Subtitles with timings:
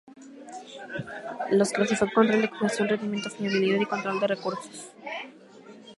[1.51, 4.89] Los clasificó en control de congestión, rendimiento, fiabilidad y control de recursos.